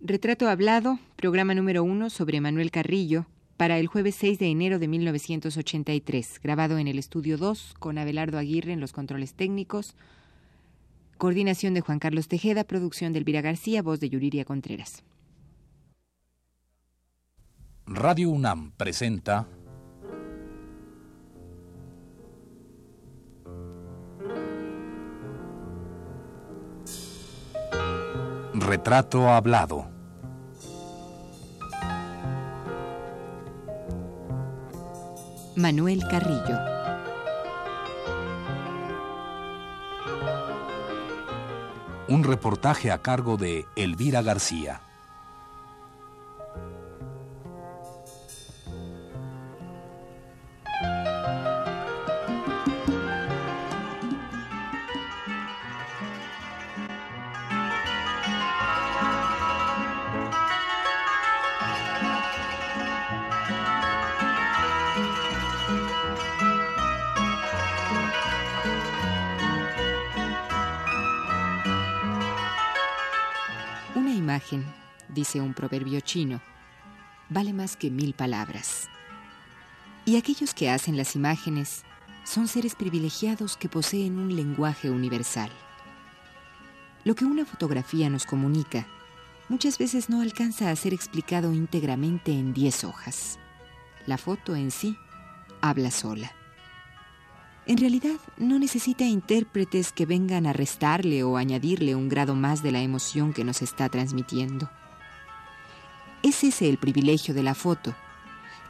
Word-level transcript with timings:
Retrato 0.00 0.48
Hablado, 0.48 0.98
programa 1.16 1.54
número 1.54 1.82
uno 1.82 2.10
sobre 2.10 2.40
Manuel 2.40 2.70
Carrillo, 2.70 3.26
para 3.56 3.78
el 3.78 3.86
jueves 3.86 4.16
6 4.16 4.38
de 4.38 4.46
enero 4.46 4.78
de 4.78 4.88
1983, 4.88 6.40
grabado 6.42 6.78
en 6.78 6.88
el 6.88 6.98
estudio 6.98 7.38
2 7.38 7.74
con 7.78 7.98
Abelardo 7.98 8.38
Aguirre 8.38 8.72
en 8.72 8.80
los 8.80 8.92
controles 8.92 9.34
técnicos, 9.34 9.94
coordinación 11.16 11.72
de 11.72 11.80
Juan 11.80 12.00
Carlos 12.00 12.28
Tejeda, 12.28 12.64
producción 12.64 13.12
de 13.12 13.20
Elvira 13.20 13.40
García, 13.40 13.82
voz 13.82 14.00
de 14.00 14.10
Yuriria 14.10 14.44
Contreras. 14.44 15.04
Radio 17.86 18.30
UNAM 18.30 18.72
presenta 18.72 19.46
Retrato 28.66 29.28
Hablado. 29.28 29.84
Manuel 35.54 36.02
Carrillo. 36.08 36.58
Un 42.08 42.24
reportaje 42.24 42.90
a 42.90 43.02
cargo 43.02 43.36
de 43.36 43.66
Elvira 43.76 44.22
García. 44.22 44.80
Un 75.40 75.54
proverbio 75.54 76.00
chino, 76.00 76.40
vale 77.28 77.52
más 77.52 77.76
que 77.76 77.90
mil 77.90 78.14
palabras. 78.14 78.88
Y 80.04 80.16
aquellos 80.16 80.54
que 80.54 80.70
hacen 80.70 80.96
las 80.96 81.16
imágenes 81.16 81.84
son 82.24 82.48
seres 82.48 82.74
privilegiados 82.74 83.56
que 83.56 83.68
poseen 83.68 84.18
un 84.18 84.34
lenguaje 84.34 84.90
universal. 84.90 85.50
Lo 87.04 87.14
que 87.14 87.24
una 87.24 87.44
fotografía 87.44 88.08
nos 88.08 88.26
comunica 88.26 88.86
muchas 89.48 89.78
veces 89.78 90.08
no 90.08 90.20
alcanza 90.20 90.70
a 90.70 90.76
ser 90.76 90.94
explicado 90.94 91.52
íntegramente 91.52 92.32
en 92.32 92.54
diez 92.54 92.84
hojas. 92.84 93.38
La 94.06 94.18
foto 94.18 94.56
en 94.56 94.70
sí 94.70 94.96
habla 95.60 95.90
sola. 95.90 96.32
En 97.66 97.78
realidad 97.78 98.16
no 98.36 98.58
necesita 98.58 99.04
intérpretes 99.04 99.92
que 99.92 100.04
vengan 100.04 100.46
a 100.46 100.52
restarle 100.52 101.22
o 101.24 101.38
añadirle 101.38 101.94
un 101.94 102.10
grado 102.10 102.34
más 102.34 102.62
de 102.62 102.72
la 102.72 102.82
emoción 102.82 103.32
que 103.32 103.44
nos 103.44 103.62
está 103.62 103.88
transmitiendo. 103.88 104.70
Es 106.24 106.42
ese 106.42 106.70
el 106.70 106.78
privilegio 106.78 107.34
de 107.34 107.42
la 107.42 107.54
foto, 107.54 107.94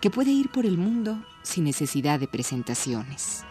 que 0.00 0.10
puede 0.10 0.32
ir 0.32 0.50
por 0.50 0.66
el 0.66 0.76
mundo 0.76 1.24
sin 1.44 1.62
necesidad 1.62 2.18
de 2.18 2.26
presentaciones. 2.26 3.44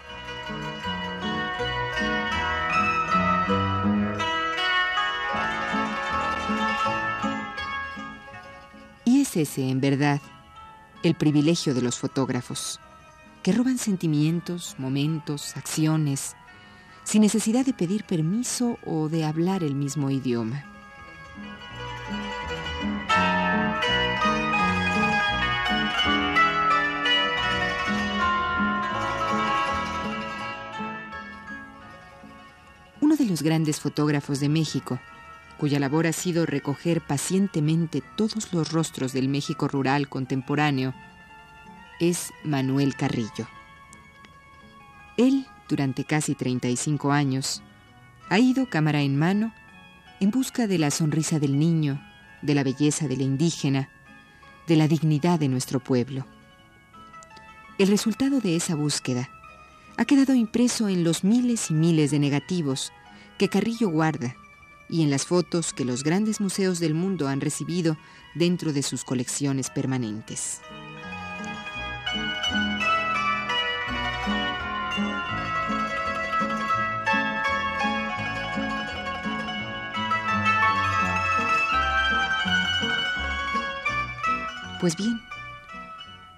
Y 9.06 9.22
es 9.22 9.38
ese, 9.38 9.70
en 9.70 9.80
verdad, 9.80 10.20
el 11.02 11.16
privilegio 11.16 11.74
de 11.74 11.82
los 11.82 11.98
fotógrafos, 11.98 12.82
que 13.42 13.54
roban 13.54 13.78
sentimientos, 13.78 14.76
momentos, 14.80 15.56
acciones, 15.56 16.36
sin 17.06 17.22
necesidad 17.22 17.66
de 17.66 17.72
pedir 17.72 18.04
permiso 18.04 18.78
o 18.86 19.08
de 19.08 19.24
hablar 19.24 19.64
el 19.64 19.76
mismo 19.76 20.10
idioma. 20.10 20.66
De 33.16 33.26
los 33.26 33.42
grandes 33.42 33.80
fotógrafos 33.80 34.40
de 34.40 34.50
México, 34.50 35.00
cuya 35.58 35.80
labor 35.80 36.08
ha 36.08 36.14
sido 36.14 36.46
recoger 36.46 37.02
pacientemente 37.02 38.02
todos 38.16 38.54
los 38.54 38.72
rostros 38.72 39.14
del 39.14 39.30
México 39.30 39.68
rural 39.68 40.10
contemporáneo, 40.10 40.94
es 42.00 42.32
Manuel 42.44 42.96
Carrillo. 42.96 43.48
Él, 45.18 45.46
durante 45.70 46.04
casi 46.04 46.36
35 46.36 47.12
años, 47.12 47.62
ha 48.30 48.40
ido 48.40 48.70
cámara 48.70 49.02
en 49.02 49.18
mano 49.18 49.54
en 50.20 50.32
busca 50.32 50.68
de 50.68 50.80
la 50.80 50.92
sonrisa 50.92 51.40
del 51.40 51.60
niño, 51.60 52.02
de 52.42 52.56
la 52.56 52.64
belleza 52.64 53.08
de 53.08 53.18
la 53.18 53.24
indígena, 53.24 53.90
de 54.68 54.76
la 54.76 54.88
dignidad 54.88 55.40
de 55.40 55.50
nuestro 55.50 55.80
pueblo. 55.80 56.26
El 57.78 57.88
resultado 57.88 58.40
de 58.40 58.56
esa 58.56 58.76
búsqueda 58.76 59.30
ha 59.98 60.06
quedado 60.06 60.34
impreso 60.34 60.90
en 60.90 61.04
los 61.04 61.24
miles 61.24 61.70
y 61.70 61.74
miles 61.74 62.12
de 62.12 62.20
negativos 62.20 62.92
que 63.38 63.50
Carrillo 63.50 63.90
guarda 63.90 64.36
y 64.90 65.02
en 65.02 65.10
las 65.10 65.26
fotos 65.26 65.74
que 65.74 65.86
los 65.86 66.04
grandes 66.04 66.40
museos 66.40 66.80
del 66.80 66.94
mundo 66.94 67.28
han 67.28 67.42
recibido 67.42 67.98
dentro 68.36 68.74
de 68.74 68.84
sus 68.84 69.04
colecciones 69.04 69.70
permanentes. 69.70 70.62
Pues 84.80 84.98
bien, 84.98 85.22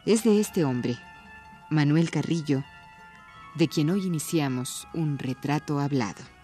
es 0.06 0.24
de 0.24 0.40
este 0.40 0.66
hombre, 0.66 1.00
Manuel 1.72 2.12
Carrillo, 2.12 2.64
de 3.56 3.68
quien 3.68 3.90
hoy 3.90 4.06
iniciamos 4.06 4.88
un 4.94 5.18
retrato 5.18 5.80
hablado. 5.80 6.35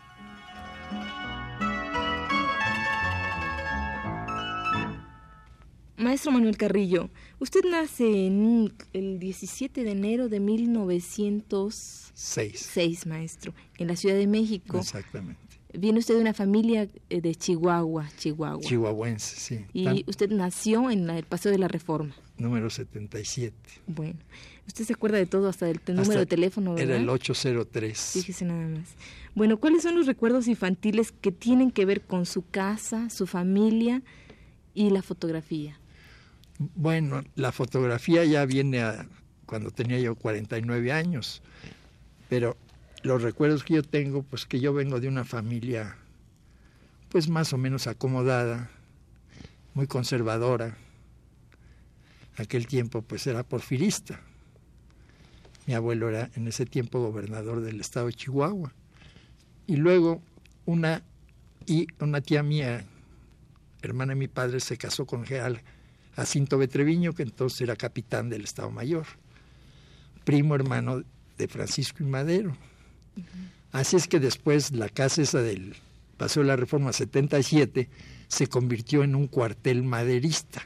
Maestro 6.11 6.33
Manuel 6.33 6.57
Carrillo, 6.57 7.09
usted 7.39 7.61
nace 7.63 8.27
en 8.27 8.73
el 8.91 9.17
17 9.17 9.85
de 9.85 9.91
enero 9.91 10.27
de 10.27 10.41
1906, 10.41 12.11
Seis, 12.13 13.05
maestro, 13.05 13.53
en 13.77 13.87
la 13.87 13.95
Ciudad 13.95 14.17
de 14.17 14.27
México. 14.27 14.77
Exactamente. 14.77 15.39
Viene 15.73 15.99
usted 15.99 16.15
de 16.15 16.19
una 16.19 16.33
familia 16.33 16.89
eh, 17.09 17.21
de 17.21 17.33
Chihuahua, 17.33 18.09
Chihuahua. 18.17 18.59
Chihuahuense, 18.59 19.37
sí. 19.37 19.65
Y 19.71 20.03
usted 20.05 20.29
nació 20.31 20.91
en 20.91 21.09
el 21.09 21.23
Paseo 21.23 21.49
de 21.49 21.59
la 21.59 21.69
Reforma. 21.69 22.13
Número 22.37 22.69
77. 22.69 23.55
Bueno, 23.87 24.19
usted 24.67 24.83
se 24.83 24.91
acuerda 24.91 25.17
de 25.17 25.27
todo, 25.27 25.47
hasta 25.47 25.65
del 25.65 25.79
número 25.87 26.19
de 26.19 26.25
teléfono, 26.25 26.73
¿verdad? 26.73 26.89
Era 26.89 27.01
el 27.01 27.07
803. 27.07 27.97
Fíjese 28.15 28.43
nada 28.43 28.67
más. 28.67 28.89
Bueno, 29.33 29.61
¿cuáles 29.61 29.83
son 29.83 29.95
los 29.95 30.07
recuerdos 30.07 30.49
infantiles 30.49 31.13
que 31.13 31.31
tienen 31.31 31.71
que 31.71 31.85
ver 31.85 32.01
con 32.01 32.25
su 32.25 32.45
casa, 32.45 33.09
su 33.09 33.27
familia 33.27 34.01
y 34.73 34.89
la 34.89 35.01
fotografía? 35.01 35.77
Bueno, 36.75 37.23
la 37.33 37.51
fotografía 37.51 38.23
ya 38.23 38.45
viene 38.45 38.83
a 38.83 39.07
cuando 39.47 39.71
tenía 39.71 39.99
yo 39.99 40.13
49 40.13 40.91
años, 40.91 41.41
pero 42.29 42.55
los 43.01 43.23
recuerdos 43.23 43.63
que 43.63 43.73
yo 43.73 43.81
tengo, 43.81 44.21
pues 44.21 44.45
que 44.45 44.59
yo 44.59 44.71
vengo 44.71 44.99
de 44.99 45.07
una 45.07 45.25
familia 45.25 45.97
pues 47.09 47.29
más 47.29 47.51
o 47.51 47.57
menos 47.57 47.87
acomodada, 47.87 48.69
muy 49.73 49.87
conservadora. 49.87 50.77
Aquel 52.37 52.67
tiempo 52.67 53.01
pues 53.01 53.25
era 53.25 53.41
porfirista. 53.41 54.21
Mi 55.65 55.73
abuelo 55.73 56.09
era 56.09 56.29
en 56.35 56.47
ese 56.47 56.67
tiempo 56.67 56.99
gobernador 56.99 57.61
del 57.61 57.81
estado 57.81 58.05
de 58.05 58.13
Chihuahua. 58.13 58.71
Y 59.65 59.77
luego 59.77 60.21
una 60.67 61.01
y 61.65 61.87
una 61.99 62.21
tía 62.21 62.43
mía, 62.43 62.85
hermana 63.81 64.11
de 64.11 64.19
mi 64.19 64.27
padre, 64.27 64.59
se 64.59 64.77
casó 64.77 65.07
con 65.07 65.25
general 65.25 65.63
Jacinto 66.21 66.59
Betreviño, 66.59 67.13
que 67.13 67.23
entonces 67.23 67.61
era 67.61 67.75
capitán 67.75 68.29
del 68.29 68.43
Estado 68.43 68.69
Mayor, 68.69 69.07
primo 70.23 70.53
hermano 70.53 71.03
de 71.35 71.47
Francisco 71.47 72.03
y 72.03 72.05
Madero. 72.05 72.55
Así 73.71 73.95
es 73.95 74.07
que 74.07 74.19
después 74.19 74.71
la 74.71 74.87
casa 74.87 75.23
esa 75.23 75.41
del 75.41 75.75
Paseo 76.17 76.43
de 76.43 76.47
la 76.47 76.57
Reforma 76.57 76.93
77 76.93 77.89
se 78.27 78.45
convirtió 78.45 79.03
en 79.03 79.15
un 79.15 79.25
cuartel 79.25 79.81
maderista. 79.81 80.61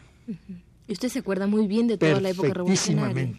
Y 0.89 0.91
usted 0.91 1.07
se 1.07 1.19
acuerda 1.19 1.47
muy 1.47 1.67
bien 1.67 1.87
de 1.87 1.97
toda 1.97 2.19
la 2.19 2.31
época 2.31 2.53
revolucionaria. 2.53 3.33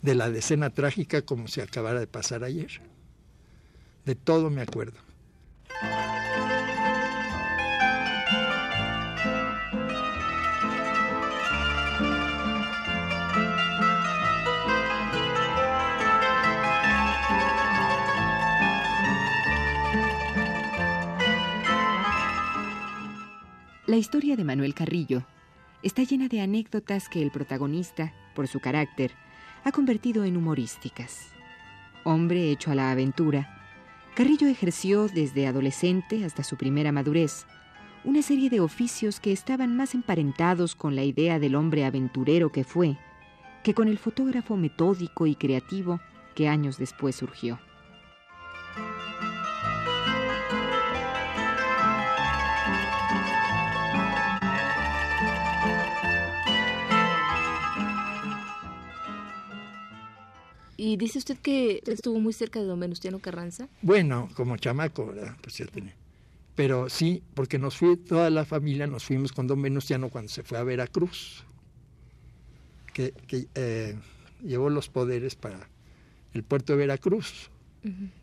De 0.00 0.14
la 0.14 0.30
decena 0.30 0.70
trágica 0.70 1.22
como 1.22 1.48
se 1.48 1.62
acabara 1.62 1.98
de 1.98 2.06
pasar 2.06 2.44
ayer. 2.44 2.80
De 4.04 4.14
todo 4.14 4.50
me 4.50 4.62
acuerdo. 4.62 5.00
La 23.88 23.96
historia 23.96 24.36
de 24.36 24.44
Manuel 24.44 24.74
Carrillo 24.74 25.24
está 25.82 26.02
llena 26.02 26.28
de 26.28 26.42
anécdotas 26.42 27.08
que 27.08 27.22
el 27.22 27.30
protagonista, 27.30 28.12
por 28.34 28.46
su 28.46 28.60
carácter, 28.60 29.12
ha 29.64 29.72
convertido 29.72 30.24
en 30.24 30.36
humorísticas. 30.36 31.30
Hombre 32.04 32.50
hecho 32.50 32.70
a 32.70 32.74
la 32.74 32.90
aventura, 32.90 33.48
Carrillo 34.14 34.46
ejerció 34.46 35.08
desde 35.08 35.46
adolescente 35.46 36.26
hasta 36.26 36.44
su 36.44 36.58
primera 36.58 36.92
madurez 36.92 37.46
una 38.04 38.20
serie 38.20 38.50
de 38.50 38.60
oficios 38.60 39.20
que 39.20 39.32
estaban 39.32 39.74
más 39.74 39.94
emparentados 39.94 40.74
con 40.74 40.94
la 40.94 41.04
idea 41.04 41.38
del 41.38 41.54
hombre 41.54 41.86
aventurero 41.86 42.52
que 42.52 42.64
fue 42.64 42.98
que 43.64 43.72
con 43.72 43.88
el 43.88 43.96
fotógrafo 43.96 44.58
metódico 44.58 45.26
y 45.26 45.34
creativo 45.34 45.98
que 46.34 46.46
años 46.46 46.76
después 46.76 47.16
surgió. 47.16 47.58
Y 60.80 60.96
dice 60.96 61.18
usted 61.18 61.36
que 61.36 61.82
estuvo 61.88 62.20
muy 62.20 62.32
cerca 62.32 62.60
de 62.60 62.66
don 62.66 62.78
Venustiano 62.78 63.18
Carranza. 63.18 63.68
Bueno, 63.82 64.28
como 64.34 64.56
chamaco, 64.58 65.06
¿verdad? 65.06 65.36
Pues 65.42 65.58
ya 65.58 65.66
tenía. 65.66 65.96
Pero 66.54 66.88
sí, 66.88 67.20
porque 67.34 67.58
nos 67.58 67.76
fui, 67.76 67.96
toda 67.96 68.30
la 68.30 68.44
familia 68.44 68.86
nos 68.86 69.04
fuimos 69.04 69.32
con 69.32 69.48
don 69.48 69.60
Venustiano 69.60 70.08
cuando 70.08 70.28
se 70.30 70.44
fue 70.44 70.56
a 70.56 70.62
Veracruz, 70.62 71.44
que, 72.94 73.12
eh, 73.56 73.98
llevó 74.40 74.70
los 74.70 74.88
poderes 74.88 75.34
para 75.34 75.68
el 76.32 76.44
puerto 76.44 76.74
de 76.74 76.78
Veracruz. 76.78 77.50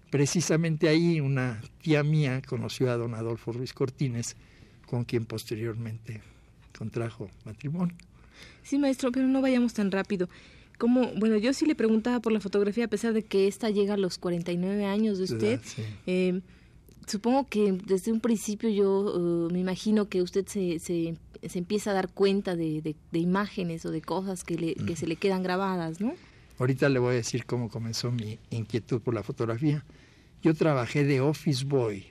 Precisamente 0.09 0.87
ahí 0.87 1.19
una 1.19 1.61
tía 1.81 2.03
mía 2.03 2.41
conoció 2.41 2.89
a 2.89 2.95
don 2.95 3.15
Adolfo 3.15 3.51
Ruiz 3.51 3.73
Cortines, 3.73 4.37
con 4.85 5.03
quien 5.03 5.25
posteriormente 5.25 6.21
contrajo 6.77 7.29
matrimonio. 7.43 7.97
Sí, 8.63 8.79
maestro, 8.79 9.11
pero 9.11 9.27
no 9.27 9.41
vayamos 9.41 9.73
tan 9.73 9.91
rápido. 9.91 10.29
Como, 10.77 11.11
bueno, 11.17 11.37
yo 11.37 11.53
sí 11.53 11.65
le 11.65 11.75
preguntaba 11.75 12.19
por 12.19 12.31
la 12.31 12.39
fotografía, 12.39 12.85
a 12.85 12.87
pesar 12.87 13.13
de 13.13 13.23
que 13.23 13.47
esta 13.47 13.69
llega 13.69 13.93
a 13.93 13.97
los 13.97 14.17
49 14.17 14.85
años 14.85 15.17
de 15.17 15.23
usted. 15.23 15.61
Eh, 16.05 16.41
supongo 17.07 17.47
que 17.47 17.71
desde 17.85 18.11
un 18.11 18.19
principio 18.19 18.69
yo 18.69 19.15
uh, 19.15 19.51
me 19.51 19.59
imagino 19.59 20.09
que 20.09 20.21
usted 20.21 20.45
se, 20.47 20.79
se, 20.79 21.15
se, 21.47 21.59
empieza 21.59 21.91
a 21.91 21.93
dar 21.93 22.09
cuenta 22.11 22.55
de, 22.55 22.95
de, 23.11 23.19
imágenes 23.19 23.85
o 23.85 23.91
de 23.91 24.01
cosas 24.01 24.43
que, 24.43 24.57
le, 24.57 24.75
que 24.75 24.95
se 24.95 25.07
le 25.07 25.15
quedan 25.15 25.43
grabadas, 25.43 26.01
¿no? 26.01 26.13
Ahorita 26.57 26.89
le 26.89 26.99
voy 26.99 27.13
a 27.13 27.17
decir 27.17 27.45
cómo 27.45 27.69
comenzó 27.69 28.11
mi 28.11 28.39
inquietud 28.49 29.01
por 29.01 29.13
la 29.13 29.23
fotografía. 29.23 29.85
Yo 30.41 30.53
trabajé 30.53 31.03
de 31.03 31.21
office 31.21 31.65
boy 31.65 32.05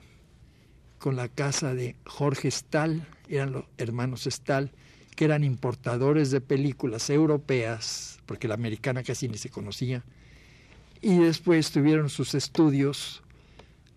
con 0.98 1.16
la 1.16 1.28
casa 1.28 1.74
de 1.74 1.96
Jorge 2.06 2.50
Stahl, 2.50 3.06
eran 3.28 3.52
los 3.52 3.64
hermanos 3.78 4.24
Stahl, 4.24 4.70
que 5.14 5.24
eran 5.24 5.44
importadores 5.44 6.30
de 6.30 6.40
películas 6.40 7.08
europeas, 7.10 8.18
porque 8.26 8.48
la 8.48 8.54
americana 8.54 9.02
casi 9.02 9.28
ni 9.28 9.38
se 9.38 9.50
conocía, 9.50 10.02
y 11.00 11.18
después 11.18 11.70
tuvieron 11.70 12.10
sus 12.10 12.34
estudios 12.34 13.22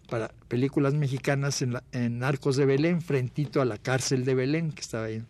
para 0.10 0.30
películas 0.48 0.94
mexicanas 0.94 1.62
en, 1.62 1.78
en 1.92 2.24
Arcos 2.24 2.56
de 2.56 2.66
Belén, 2.66 3.02
frentito 3.02 3.62
a 3.62 3.66
la 3.66 3.78
cárcel 3.78 4.26
de 4.26 4.36
Belén, 4.36 4.72
que 4.72 4.82
estaba 4.82 5.06
ahí. 5.06 5.24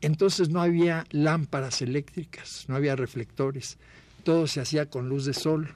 Entonces 0.00 0.48
no 0.48 0.62
había 0.62 1.04
lámparas 1.10 1.82
eléctricas, 1.82 2.64
no 2.68 2.76
había 2.76 2.96
reflectores, 2.96 3.78
todo 4.24 4.46
se 4.46 4.60
hacía 4.60 4.86
con 4.86 5.08
luz 5.08 5.26
de 5.26 5.34
sol. 5.34 5.74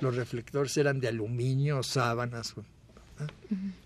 Los 0.00 0.16
reflectores 0.16 0.76
eran 0.76 1.00
de 1.00 1.08
aluminio, 1.08 1.82
sábanas, 1.82 2.54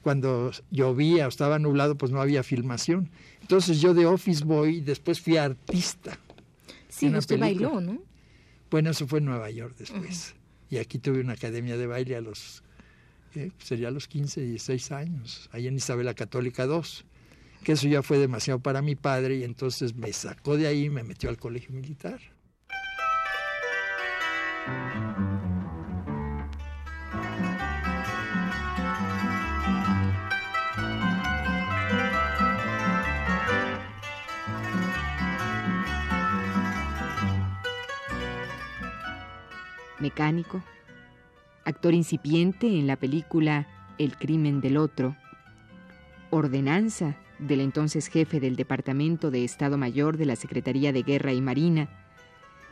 cuando 0.02 0.50
llovía 0.70 1.26
o 1.26 1.28
estaba 1.28 1.58
nublado, 1.58 1.96
pues 1.96 2.12
no 2.12 2.20
había 2.20 2.42
filmación. 2.42 3.10
Entonces 3.40 3.80
yo 3.80 3.94
de 3.94 4.06
office 4.06 4.44
boy 4.44 4.80
después 4.80 5.20
fui 5.20 5.36
artista. 5.36 6.18
Sí, 6.88 7.08
usted 7.08 7.38
bailó, 7.38 7.80
¿no? 7.80 8.00
Bueno, 8.70 8.90
eso 8.90 9.06
fue 9.06 9.18
en 9.18 9.26
Nueva 9.26 9.50
York 9.50 9.74
después. 9.78 10.34
Y 10.70 10.78
aquí 10.78 10.98
tuve 10.98 11.20
una 11.20 11.34
academia 11.34 11.76
de 11.76 11.86
baile 11.86 12.16
a 12.16 12.20
los, 12.20 12.62
sería 13.58 13.88
a 13.88 13.90
los 13.90 14.08
15, 14.08 14.40
16 14.40 14.92
años, 14.92 15.50
ahí 15.52 15.66
en 15.66 15.76
Isabela 15.76 16.14
Católica 16.14 16.64
II. 16.64 16.80
Que 17.62 17.72
eso 17.72 17.86
ya 17.86 18.02
fue 18.02 18.18
demasiado 18.18 18.60
para 18.60 18.82
mi 18.82 18.96
padre 18.96 19.36
y 19.36 19.44
entonces 19.44 19.94
me 19.94 20.12
sacó 20.12 20.56
de 20.56 20.66
ahí 20.66 20.86
y 20.86 20.90
me 20.90 21.04
metió 21.04 21.30
al 21.30 21.36
colegio 21.36 21.72
militar. 21.72 22.20
Mecánico, 40.02 40.62
actor 41.64 41.94
incipiente 41.94 42.66
en 42.66 42.86
la 42.86 42.96
película 42.96 43.66
El 43.98 44.16
crimen 44.16 44.60
del 44.60 44.76
otro, 44.76 45.16
ordenanza 46.30 47.16
del 47.38 47.60
entonces 47.60 48.08
jefe 48.08 48.40
del 48.40 48.56
Departamento 48.56 49.30
de 49.30 49.44
Estado 49.44 49.78
Mayor 49.78 50.16
de 50.16 50.26
la 50.26 50.36
Secretaría 50.36 50.92
de 50.92 51.02
Guerra 51.02 51.32
y 51.32 51.40
Marina, 51.40 51.88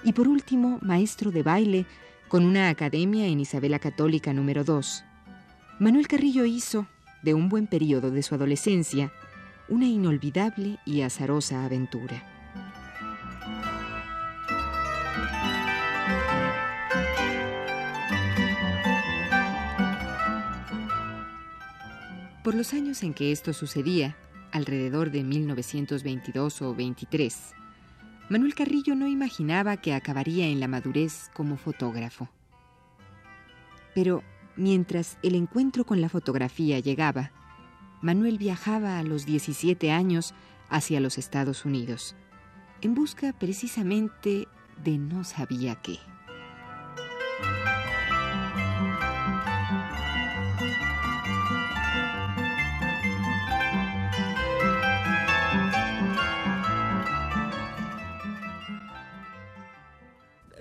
y 0.04 0.12
por 0.12 0.28
último 0.28 0.78
maestro 0.82 1.30
de 1.30 1.42
baile 1.42 1.86
con 2.28 2.44
una 2.44 2.68
academia 2.68 3.26
en 3.26 3.40
Isabela 3.40 3.78
Católica 3.78 4.32
número 4.32 4.64
2. 4.64 5.04
Manuel 5.78 6.08
Carrillo 6.08 6.44
hizo, 6.44 6.86
de 7.22 7.34
un 7.34 7.48
buen 7.48 7.66
periodo 7.66 8.10
de 8.10 8.22
su 8.22 8.34
adolescencia, 8.34 9.12
una 9.68 9.86
inolvidable 9.86 10.78
y 10.86 11.02
azarosa 11.02 11.64
aventura. 11.64 12.39
Por 22.50 22.57
los 22.57 22.75
años 22.75 23.04
en 23.04 23.14
que 23.14 23.30
esto 23.30 23.52
sucedía, 23.52 24.16
alrededor 24.50 25.12
de 25.12 25.23
1922 25.23 26.62
o 26.62 26.75
23, 26.75 27.52
Manuel 28.28 28.57
Carrillo 28.57 28.97
no 28.97 29.07
imaginaba 29.07 29.76
que 29.76 29.95
acabaría 29.95 30.49
en 30.49 30.59
la 30.59 30.66
madurez 30.66 31.30
como 31.33 31.57
fotógrafo. 31.57 32.28
Pero 33.95 34.25
mientras 34.57 35.16
el 35.23 35.37
encuentro 35.37 35.87
con 35.87 36.00
la 36.00 36.09
fotografía 36.09 36.80
llegaba, 36.80 37.30
Manuel 38.02 38.37
viajaba 38.37 38.99
a 38.99 39.04
los 39.04 39.26
17 39.26 39.92
años 39.92 40.35
hacia 40.69 40.99
los 40.99 41.19
Estados 41.19 41.64
Unidos, 41.64 42.16
en 42.80 42.97
busca 42.97 43.33
precisamente 43.33 44.49
de 44.83 44.99
no 44.99 45.23
sabía 45.23 45.76
qué. 45.76 46.00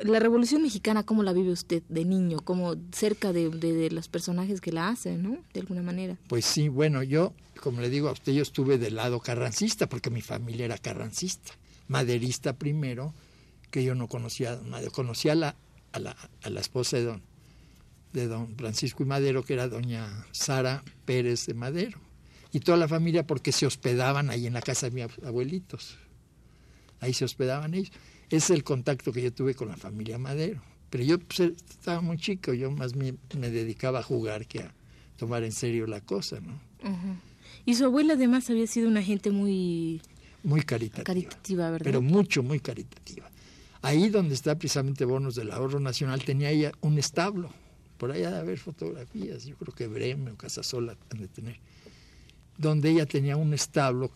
La 0.03 0.19
Revolución 0.19 0.61
Mexicana, 0.61 1.03
¿cómo 1.03 1.23
la 1.23 1.33
vive 1.33 1.51
usted 1.51 1.83
de 1.89 2.05
niño? 2.05 2.39
Como 2.39 2.75
cerca 2.91 3.33
de, 3.33 3.89
los 3.91 4.07
personajes 4.07 4.61
que 4.61 4.71
la 4.71 4.89
hacen, 4.89 5.23
¿no? 5.23 5.37
De 5.53 5.61
alguna 5.61 5.81
manera. 5.81 6.17
Pues 6.27 6.45
sí, 6.45 6.69
bueno, 6.69 7.03
yo, 7.03 7.33
como 7.61 7.81
le 7.81 7.89
digo 7.89 8.09
a 8.09 8.13
usted, 8.13 8.33
yo 8.33 8.41
estuve 8.41 8.77
del 8.77 8.95
lado 8.95 9.19
carrancista, 9.19 9.87
porque 9.87 10.09
mi 10.09 10.21
familia 10.21 10.65
era 10.65 10.77
carrancista. 10.77 11.53
Maderista 11.87 12.53
primero, 12.53 13.13
que 13.71 13.83
yo 13.83 13.95
no 13.95 14.07
conocía, 14.07 14.59
conocía 14.91 15.33
a 15.33 15.35
la, 15.35 15.55
a 15.91 15.99
la, 15.99 16.15
a 16.43 16.49
la 16.49 16.59
esposa 16.59 16.97
de 16.97 17.03
don, 17.03 17.21
de 18.13 18.27
don 18.27 18.55
Francisco 18.55 19.03
y 19.03 19.05
Madero, 19.05 19.43
que 19.43 19.53
era 19.53 19.67
doña 19.67 20.25
Sara 20.31 20.83
Pérez 21.05 21.45
de 21.47 21.53
Madero. 21.53 21.99
Y 22.51 22.61
toda 22.61 22.77
la 22.77 22.87
familia 22.87 23.27
porque 23.27 23.51
se 23.51 23.65
hospedaban 23.65 24.29
ahí 24.29 24.47
en 24.47 24.53
la 24.53 24.61
casa 24.61 24.89
de 24.89 25.07
mis 25.07 25.23
abuelitos. 25.23 25.97
Ahí 26.99 27.13
se 27.13 27.25
hospedaban 27.25 27.73
ellos 27.73 27.91
es 28.29 28.49
el 28.49 28.63
contacto 28.63 29.11
que 29.11 29.21
yo 29.21 29.33
tuve 29.33 29.55
con 29.55 29.67
la 29.69 29.77
familia 29.77 30.17
Madero. 30.17 30.61
Pero 30.89 31.03
yo 31.03 31.19
pues, 31.19 31.39
estaba 31.39 32.01
muy 32.01 32.17
chico, 32.17 32.53
yo 32.53 32.71
más 32.71 32.95
me, 32.95 33.15
me, 33.37 33.49
dedicaba 33.49 33.99
a 33.99 34.03
jugar 34.03 34.47
que 34.47 34.61
a 34.61 34.73
tomar 35.17 35.43
en 35.43 35.51
serio 35.51 35.85
la 35.85 36.01
cosa, 36.01 36.39
¿no? 36.39 36.59
Y 37.65 37.75
su 37.75 37.85
abuela 37.85 38.13
además 38.13 38.49
había 38.49 38.67
sido 38.67 38.87
una 38.87 39.03
gente 39.03 39.31
muy... 39.31 40.01
Muy 40.43 40.61
caritativa. 40.61 41.03
Caritativa, 41.03 41.69
¿verdad? 41.69 41.83
Pero 41.83 42.01
mucho, 42.01 42.41
muy 42.41 42.59
caritativa. 42.59 43.29
Ahí 43.81 44.09
donde 44.09 44.33
está 44.33 44.57
precisamente 44.57 45.05
Bonos 45.05 45.35
del 45.35 45.51
Ahorro 45.51 45.79
Nacional 45.79 46.23
tenía 46.23 46.49
ella 46.49 46.71
un 46.81 46.97
establo. 46.97 47.51
Por 47.97 48.11
allá 48.11 48.31
de 48.31 48.39
haber 48.39 48.57
fotografías, 48.57 49.45
yo 49.45 49.57
creo 49.57 49.75
que 49.75 49.87
Breme 49.87 50.31
o 50.31 50.37
Casasola 50.37 50.97
han 51.11 51.19
de 51.19 51.27
tener. 51.27 51.59
Donde 52.57 52.89
ella 52.89 53.05
tenía 53.05 53.35
un 53.35 53.53
establo 53.53 54.11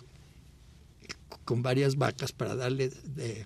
con 1.46 1.62
varias 1.62 1.98
vacas 1.98 2.32
para 2.32 2.56
darle 2.56 2.90
de, 2.90 3.46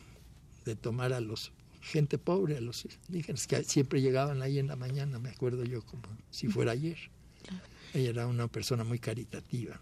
de 0.67 0.75
tomar 0.75 1.13
a 1.13 1.21
los 1.21 1.51
gente 1.81 2.17
pobre, 2.17 2.57
a 2.57 2.61
los 2.61 2.85
indígenas, 3.07 3.47
que 3.47 3.63
siempre 3.63 4.01
llegaban 4.01 4.41
ahí 4.41 4.59
en 4.59 4.67
la 4.67 4.75
mañana, 4.75 5.19
me 5.19 5.29
acuerdo 5.29 5.63
yo 5.63 5.81
como 5.83 6.03
si 6.29 6.47
fuera 6.47 6.73
ayer. 6.73 6.97
Ella 7.93 8.09
era 8.09 8.27
una 8.27 8.47
persona 8.47 8.83
muy 8.83 8.99
caritativa. 8.99 9.79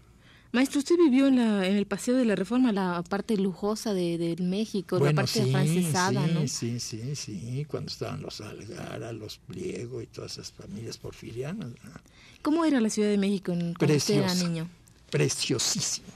Maestro, 0.52 0.78
usted 0.78 0.96
vivió 0.96 1.26
en, 1.26 1.36
la, 1.36 1.66
en 1.66 1.76
el 1.76 1.86
Paseo 1.86 2.16
de 2.16 2.24
la 2.24 2.36
Reforma, 2.36 2.72
la 2.72 3.02
parte 3.02 3.36
lujosa 3.36 3.92
de, 3.92 4.16
de 4.16 4.42
México, 4.42 4.98
la 4.98 5.12
parte 5.12 5.42
sí, 5.44 5.50
francesada, 5.50 6.26
sí, 6.26 6.32
¿no? 6.32 6.48
Sí, 6.48 6.80
sí, 6.80 7.16
sí, 7.16 7.66
cuando 7.68 7.90
estaban 7.90 8.22
los 8.22 8.40
Algara, 8.40 9.12
los 9.12 9.38
Pliego 9.38 10.00
y 10.00 10.06
todas 10.06 10.32
esas 10.32 10.52
familias 10.52 10.96
porfirianas. 10.98 11.70
¿no? 11.70 11.90
¿Cómo 12.42 12.64
era 12.64 12.80
la 12.80 12.88
Ciudad 12.88 13.10
de 13.10 13.18
México 13.18 13.52
en, 13.52 13.74
cuando 13.74 13.96
usted 13.96 14.14
era 14.14 14.26
Preciosa. 14.28 14.48
niño? 14.48 14.68
Preciosísimo. 15.10 16.08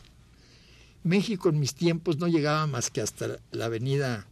México 1.03 1.49
en 1.49 1.59
mis 1.59 1.75
tiempos 1.75 2.19
no 2.19 2.29
llegaba 2.29 2.67
más 2.67 2.91
que 2.91 3.01
hasta 3.01 3.41
la 3.51 3.65
avenida 3.65 4.27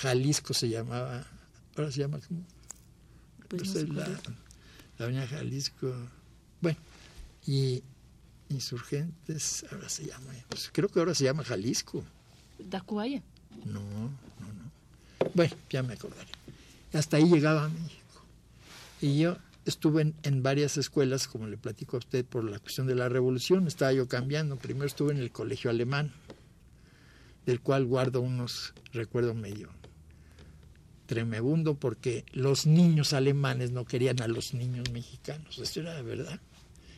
Jalisco 0.00 0.54
se 0.54 0.68
llamaba, 0.68 1.26
ahora 1.76 1.90
se 1.90 2.00
llama 2.00 2.20
como 2.20 2.44
Pues 3.48 3.66
no 3.66 3.72
sé 3.72 3.86
la, 3.88 4.06
la 4.96 5.04
avenida 5.04 5.26
Jalisco, 5.26 5.92
bueno, 6.60 6.78
y 7.46 7.82
Insurgentes, 8.48 9.66
ahora 9.70 9.88
se 9.88 10.06
llama, 10.06 10.32
pues 10.48 10.70
creo 10.72 10.88
que 10.88 11.00
ahora 11.00 11.14
se 11.14 11.24
llama 11.24 11.44
Jalisco. 11.44 12.04
Tacubaya. 12.70 13.22
No, 13.66 13.80
no, 13.80 14.46
no. 14.54 15.30
Bueno, 15.34 15.54
ya 15.68 15.82
me 15.82 15.94
acordaré. 15.94 16.30
Hasta 16.92 17.18
ahí 17.18 17.24
llegaba 17.24 17.64
a 17.64 17.68
México. 17.68 18.22
Y 19.02 19.18
yo 19.18 19.36
estuve 19.66 20.02
en, 20.02 20.14
en 20.22 20.42
varias 20.42 20.78
escuelas, 20.78 21.28
como 21.28 21.46
le 21.46 21.58
platico 21.58 21.96
a 21.96 21.98
usted, 21.98 22.24
por 22.24 22.44
la 22.44 22.58
cuestión 22.58 22.86
de 22.86 22.94
la 22.94 23.08
revolución. 23.10 23.66
Estaba 23.66 23.92
yo 23.92 24.08
cambiando. 24.08 24.56
Primero 24.56 24.86
estuve 24.86 25.12
en 25.12 25.18
el 25.18 25.30
colegio 25.30 25.70
alemán, 25.70 26.12
del 27.44 27.60
cual 27.60 27.84
guardo 27.84 28.22
unos 28.22 28.72
recuerdos 28.92 29.36
medio 29.36 29.68
tremebundo, 31.08 31.74
porque 31.74 32.24
los 32.32 32.66
niños 32.66 33.14
alemanes 33.14 33.72
no 33.72 33.86
querían 33.86 34.20
a 34.20 34.28
los 34.28 34.52
niños 34.52 34.90
mexicanos. 34.92 35.58
Esto 35.58 35.80
era 35.80 35.94
de 35.94 36.02
verdad. 36.02 36.38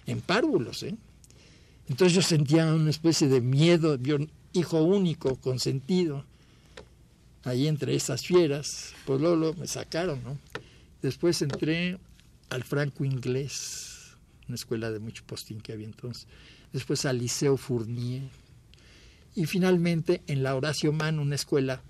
En 0.05 0.21
párvulos, 0.21 0.83
¿eh? 0.83 0.97
Entonces 1.89 2.15
yo 2.15 2.23
sentía 2.23 2.67
una 2.75 2.91
especie 2.91 3.29
de 3.29 3.41
miedo, 3.41 3.97
yo, 3.97 4.19
hijo 4.53 4.83
único, 4.83 5.37
consentido, 5.37 6.25
ahí 7.45 7.69
entre 7.69 7.95
esas 7.95 8.27
fieras, 8.27 8.95
pues 9.07 9.21
luego 9.21 9.55
me 9.55 9.69
sacaron, 9.69 10.23
¿no? 10.25 10.39
Después 11.03 11.41
entré 11.41 11.99
al 12.51 12.65
Franco 12.65 13.05
Inglés, 13.05 14.17
una 14.49 14.57
escuela 14.57 14.91
de 14.91 14.99
mucho 14.99 15.23
postín 15.25 15.61
que 15.61 15.73
había 15.73 15.87
entonces, 15.87 16.27
después 16.73 17.05
al 17.07 17.19
Liceo 17.19 17.57
Fournier, 17.57 18.25
y 19.37 19.47
finalmente 19.47 20.23
en 20.27 20.43
la 20.43 20.57
Horacio 20.57 20.93
Mann, 20.93 21.21
una 21.21 21.37
escuela 21.37 21.81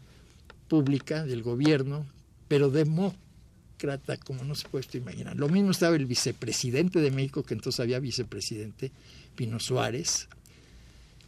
pública 0.74 1.26
del 1.26 1.42
gobierno, 1.42 2.06
pero 2.46 2.70
demócrata, 2.70 4.16
como 4.18 4.44
no 4.44 4.54
se 4.54 4.68
puede 4.68 4.86
usted 4.86 5.00
imaginar. 5.00 5.36
Lo 5.36 5.48
mismo 5.48 5.72
estaba 5.72 5.96
el 5.96 6.06
vicepresidente 6.06 7.00
de 7.00 7.10
México, 7.10 7.42
que 7.42 7.54
entonces 7.54 7.80
había 7.80 7.98
vicepresidente, 7.98 8.92
Pino 9.34 9.58
Suárez, 9.58 10.28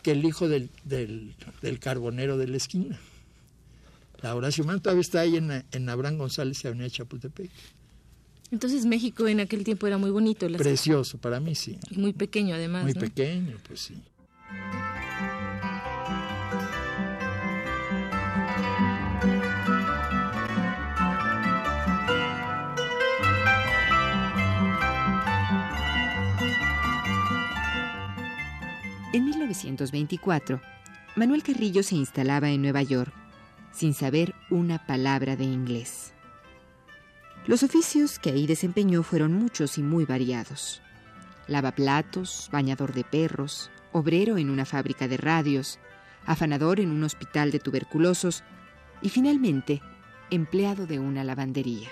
que 0.03 0.13
el 0.13 0.25
hijo 0.25 0.49
del, 0.49 0.71
del, 0.85 1.35
del 1.61 1.79
carbonero 1.81 2.39
de 2.39 2.47
la 2.47 2.57
esquina. 2.57 2.99
La 4.23 4.37
Horacio 4.37 4.63
Mann 4.65 4.81
todavía 4.81 5.01
está 5.01 5.21
ahí 5.21 5.37
en, 5.37 5.65
en 5.73 5.89
Abraham 5.89 6.19
González 6.19 6.63
y 6.63 6.69
Avenida 6.69 6.89
Chapultepec. 6.89 7.51
Entonces 8.53 8.85
México 8.87 9.27
en 9.27 9.41
aquel 9.41 9.65
tiempo 9.65 9.87
era 9.89 9.99
muy 9.99 10.11
bonito, 10.11 10.49
las- 10.49 10.61
Precioso, 10.63 11.19
para 11.19 11.41
mí 11.41 11.55
sí. 11.57 11.79
y 11.91 11.99
muy 11.99 12.13
pequeño 12.13 12.55
además. 12.55 12.85
Muy 12.85 12.93
¿no? 12.93 13.01
pequeño, 13.01 13.57
pues 13.67 13.81
sí. 13.81 13.95
En 29.13 29.27
1924, 29.27 30.59
Manuel 31.17 31.43
Carrillo 31.43 31.83
se 31.83 31.97
instalaba 31.97 32.49
en 32.49 32.63
Nueva 32.63 32.81
York 32.83 33.13
sin 33.71 33.93
saber 33.93 34.35
una 34.49 34.87
palabra 34.87 35.37
de 35.37 35.45
inglés. 35.45 36.15
Los 37.47 37.63
oficios 37.63 38.19
que 38.19 38.31
ahí 38.31 38.47
desempeñó 38.47 39.03
fueron 39.03 39.35
muchos 39.35 39.77
y 39.77 39.83
muy 39.83 40.07
variados. 40.07 40.81
Lavaplatos, 41.47 42.49
bañador 42.51 42.95
de 42.95 43.05
perros, 43.05 43.71
obrero 43.93 44.39
en 44.39 44.49
una 44.49 44.65
fábrica 44.65 45.09
de 45.09 45.19
radios, 45.19 45.79
afanador 46.25 46.81
en 46.81 46.91
un 46.91 47.05
hospital 47.05 47.51
de 47.51 47.59
tuberculosos 47.59 48.43
y 49.03 49.11
finalmente 49.11 49.83
empleado 50.31 50.87
de 50.87 50.99
una 50.99 51.23
lavandería. 51.23 51.91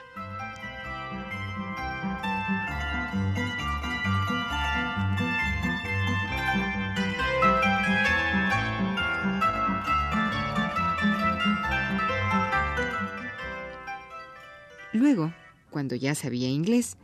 Luego, 15.00 15.33
cuando 15.71 15.95
ya 15.97 16.14
sabía 16.14 16.50
inglés, 16.50 16.99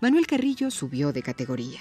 Manuel 0.00 0.26
Carrillo 0.26 0.70
subió 0.70 1.12
de 1.12 1.22
categoría. 1.22 1.80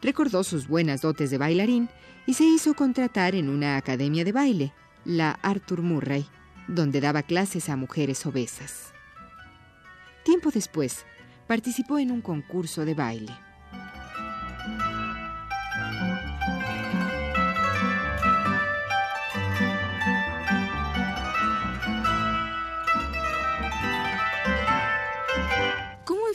Recordó 0.00 0.42
sus 0.42 0.68
buenas 0.68 1.02
dotes 1.02 1.30
de 1.30 1.36
bailarín 1.36 1.90
y 2.26 2.32
se 2.32 2.44
hizo 2.44 2.72
contratar 2.72 3.34
en 3.34 3.50
una 3.50 3.76
academia 3.76 4.24
de 4.24 4.32
baile, 4.32 4.72
la 5.04 5.32
Arthur 5.32 5.82
Murray, 5.82 6.24
donde 6.66 7.02
daba 7.02 7.22
clases 7.22 7.68
a 7.68 7.76
mujeres 7.76 8.24
obesas. 8.24 8.94
Tiempo 10.24 10.50
después, 10.50 11.04
participó 11.46 11.98
en 11.98 12.10
un 12.10 12.22
concurso 12.22 12.86
de 12.86 12.94
baile. 12.94 13.34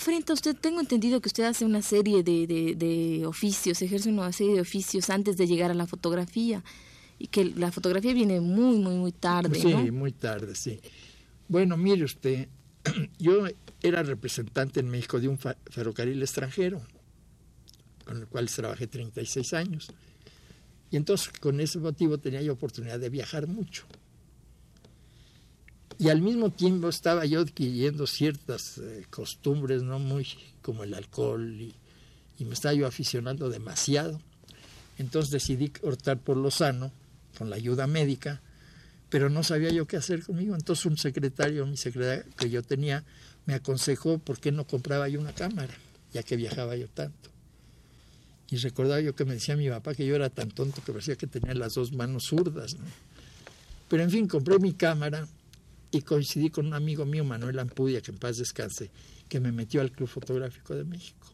Enfrenta 0.05 0.33
usted? 0.33 0.55
Tengo 0.55 0.79
entendido 0.79 1.19
que 1.19 1.27
usted 1.29 1.45
hace 1.45 1.65
una 1.65 1.81
serie 1.81 2.21
de, 2.21 2.45
de- 2.45 2.75
de 2.75 3.25
oficios, 3.25 3.81
ejerce 3.81 4.09
una 4.09 4.31
serie 4.31 4.53
de 4.55 4.61
oficios 4.61 5.09
antes 5.09 5.35
de 5.35 5.47
llegar 5.47 5.71
a 5.71 5.73
la 5.73 5.87
fotografía 5.87 6.63
y 7.17 7.27
que 7.27 7.45
la 7.45 7.71
fotografía 7.71 8.13
viene 8.13 8.39
muy, 8.39 8.77
muy, 8.77 8.95
muy 8.95 9.11
tarde, 9.11 9.59
Sí, 9.59 9.73
¿no? 9.73 9.91
muy 9.91 10.11
tarde, 10.11 10.53
sí. 10.55 10.79
Bueno, 11.47 11.75
mire 11.75 12.03
usted, 12.03 12.47
yo 13.19 13.47
era 13.81 14.03
representante 14.03 14.79
en 14.79 14.89
México 14.89 15.19
de 15.19 15.27
un 15.27 15.39
ferrocarril 15.39 16.21
extranjero, 16.21 16.81
con 18.05 18.17
el 18.17 18.27
cual 18.27 18.47
trabajé 18.47 18.85
36 18.87 19.53
años. 19.53 19.87
Y 20.91 20.97
entonces 20.97 21.29
con 21.39 21.59
ese 21.59 21.79
motivo 21.79 22.19
tenía 22.19 22.41
yo 22.43 22.53
oportunidad 22.53 22.99
de 22.99 23.09
viajar 23.09 23.47
mucho. 23.47 23.85
Y 25.97 26.09
al 26.09 26.21
mismo 26.21 26.49
tiempo 26.49 26.89
estaba 26.89 27.25
yo 27.25 27.41
adquiriendo 27.41 28.05
ciertas 28.05 28.77
eh, 28.79 29.05
costumbres, 29.09 29.83
no 29.83 29.99
muy 29.99 30.27
como 30.61 30.83
el 30.83 30.93
alcohol, 30.93 31.61
y, 31.61 31.75
me 32.43 32.53
estaba 32.53 32.73
yo 32.73 32.85
aficionando 32.85 33.49
demasiado. 33.49 34.19
Entonces 34.97 35.31
decidí 35.31 35.71
optar 35.83 36.19
por 36.19 36.35
lo 36.35 36.51
sano, 36.51 36.91
con 37.37 37.49
la 37.49 37.55
ayuda 37.55 37.87
médica, 37.87 38.41
pero 39.09 39.29
no 39.29 39.43
sabía 39.43 39.69
yo 39.69 39.87
qué 39.87 39.97
hacer 39.97 40.23
conmigo. 40.23 40.53
Entonces 40.55 40.85
un 40.85 40.97
secretario, 40.97 41.65
mi 41.65 41.77
secretario 41.77 42.25
que 42.37 42.49
yo 42.49 42.61
tenía, 42.61 43.05
me 43.45 43.53
aconsejó 43.53 44.17
por 44.17 44.39
qué 44.39 44.51
no 44.51 44.65
compraba 44.65 45.07
yo 45.07 45.19
una 45.21 45.33
cámara, 45.33 45.73
ya 46.11 46.23
que 46.23 46.35
viajaba 46.35 46.75
yo 46.75 46.89
tanto. 46.89 47.29
Y 48.49 48.57
recordaba 48.57 48.99
yo 48.99 49.15
que 49.15 49.25
me 49.25 49.35
decía 49.35 49.55
mi 49.55 49.69
papá 49.69 49.95
que 49.95 50.05
yo 50.05 50.15
era 50.15 50.29
tan 50.29 50.49
tonto 50.49 50.81
que 50.83 50.91
parecía 50.91 51.15
que 51.15 51.27
tenía 51.27 51.53
las 51.53 51.75
dos 51.75 51.93
manos 51.93 52.25
zurdas. 52.25 52.75
Pero 53.87 54.03
en 54.03 54.11
fin, 54.11 54.27
compré 54.27 54.59
mi 54.59 54.73
cámara 54.73 55.27
y 55.95 56.01
coincidí 56.01 56.49
con 56.49 56.67
un 56.67 56.73
amigo 56.73 57.05
mío, 57.05 57.23
Manuel 57.23 57.57
Ampudia, 57.57 58.01
que 58.01 58.11
en 58.11 58.17
paz 58.17 58.37
descanse, 58.37 58.91
que 59.29 59.39
me 59.39 59.53
metió 59.53 59.79
al 59.79 59.91
Club 59.91 60.09
Fotográfico 60.09 60.75
de 60.75 60.83
México 60.83 61.27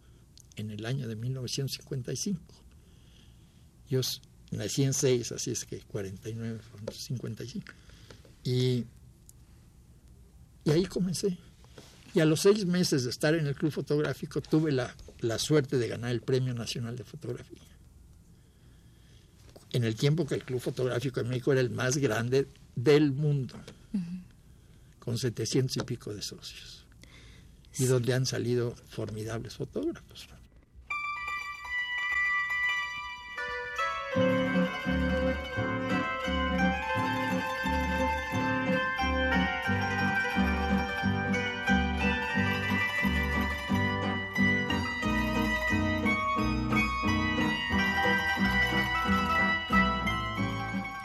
en 0.55 0.69
el 0.69 0.85
año 0.85 1.07
de 1.07 1.15
1955. 1.15 2.39
Yo 3.89 4.01
nací 4.51 4.83
en 4.83 4.93
6, 4.93 5.31
así 5.31 5.51
es 5.51 5.65
que 5.65 5.79
49, 5.79 6.59
fueron 6.59 6.93
55. 6.93 7.65
Y, 8.43 8.85
y 10.63 10.69
ahí 10.69 10.85
comencé. 10.85 11.37
Y 12.13 12.19
a 12.19 12.25
los 12.25 12.41
seis 12.41 12.65
meses 12.65 13.05
de 13.05 13.09
estar 13.09 13.33
en 13.33 13.47
el 13.47 13.55
Club 13.55 13.71
Fotográfico 13.71 14.41
tuve 14.41 14.71
la, 14.71 14.93
la 15.21 15.39
suerte 15.39 15.77
de 15.77 15.87
ganar 15.87 16.11
el 16.11 16.21
Premio 16.21 16.53
Nacional 16.53 16.95
de 16.97 17.03
Fotografía. 17.03 17.57
En 19.71 19.85
el 19.85 19.95
tiempo 19.95 20.27
que 20.27 20.35
el 20.35 20.43
Club 20.43 20.59
Fotográfico 20.59 21.23
de 21.23 21.29
México 21.29 21.51
era 21.51 21.61
el 21.61 21.69
más 21.71 21.97
grande 21.97 22.47
del 22.75 23.11
mundo, 23.11 23.55
con 25.03 25.17
700 25.17 25.77
y 25.77 25.81
pico 25.81 26.13
de 26.13 26.21
socios. 26.21 26.85
Y 27.77 27.85
donde 27.85 28.13
han 28.13 28.25
salido 28.25 28.75
formidables 28.89 29.55
fotógrafos. 29.55 30.27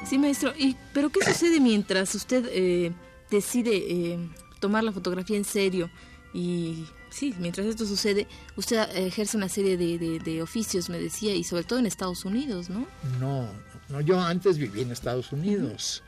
Sí, 0.05 0.19
maestro. 0.19 0.53
¿Y, 0.57 0.77
¿Pero 0.93 1.11
qué 1.11 1.25
sucede 1.25 1.61
mientras 1.61 2.15
usted 2.15 2.47
eh, 2.51 2.93
decide 3.31 3.77
eh, 3.77 4.19
tomar 4.61 4.85
la 4.85 4.93
fotografía 4.93 5.37
en 5.37 5.45
serio? 5.45 5.91
Y 6.33 6.85
sí, 7.11 7.35
mientras 7.39 7.67
esto 7.67 7.87
sucede, 7.87 8.27
usted 8.57 8.79
ejerce 8.97 9.37
una 9.37 9.49
serie 9.49 9.77
de, 9.77 10.43
oficios, 10.43 10.91
me 10.91 10.99
decía, 10.99 11.35
y 11.35 11.45
sobre 11.45 11.65
todo 11.65 11.79
en 11.79 11.87
Estados 11.87 12.25
Unidos, 12.25 12.69
¿no? 12.69 12.87
No, 13.19 13.49
no 13.89 14.01
yo 14.01 14.21
antes 14.21 14.59
viví 14.59 14.83
en 14.83 14.93
Estados 14.93 15.33
Unidos. 15.33 16.03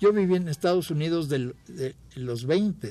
Yo 0.00 0.12
viví 0.12 0.36
en 0.36 0.48
Estados 0.48 0.90
Unidos 0.90 1.28
de, 1.28 1.54
de 1.68 1.94
los 2.14 2.46
20, 2.46 2.90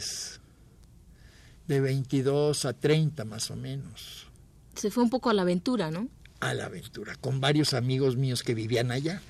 de 1.67 1.81
22 1.81 2.65
a 2.65 2.73
30 2.73 3.25
más 3.25 3.49
o 3.51 3.55
menos. 3.55 4.27
Se 4.75 4.89
fue 4.89 5.03
un 5.03 5.09
poco 5.09 5.29
a 5.29 5.33
la 5.33 5.43
aventura, 5.43 5.91
¿no? 5.91 6.07
A 6.39 6.53
la 6.53 6.65
aventura, 6.65 7.15
con 7.15 7.39
varios 7.39 7.73
amigos 7.73 8.17
míos 8.17 8.43
que 8.43 8.53
vivían 8.53 8.91
allá. 8.91 9.21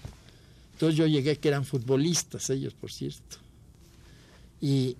Entonces 0.73 0.97
yo 0.97 1.07
llegué 1.07 1.37
que 1.37 1.47
eran 1.47 1.65
futbolistas 1.65 2.49
ellos, 2.49 2.73
por 2.73 2.91
cierto. 2.91 3.37
Y, 4.65 4.95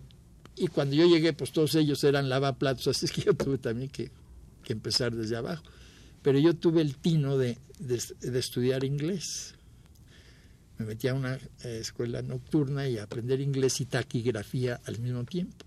cuando 0.74 0.93
yo 0.93 1.08
llegué, 1.08 1.32
pues 1.32 1.53
todos 1.53 1.74
ellos 1.75 2.03
eran 2.03 2.27
lavaplatos, 2.27 2.88
así 2.89 3.05
es 3.05 3.13
que 3.13 3.22
yo 3.22 3.34
tuve 3.34 3.58
también 3.58 3.89
que, 3.89 4.12
empezar 4.65 5.15
desde 5.15 5.38
abajo. 5.38 5.63
Pero 6.22 6.38
yo 6.38 6.53
tuve 6.53 6.82
el 6.82 6.98
tino 6.98 7.38
de, 7.38 7.58
estudiar 8.22 8.84
inglés. 8.84 9.55
Me 10.77 10.86
metí 10.86 11.08
a 11.08 11.13
una 11.13 11.36
eh, 11.36 11.79
escuela 11.79 12.22
nocturna 12.22 12.89
y 12.89 12.98
a 12.98 13.03
aprender 13.03 13.39
inglés 13.39 13.79
y 13.79 13.86
taquigrafía 13.86 14.82
al 14.86 15.00
mismo 15.00 15.24
tiempo. 15.24 15.65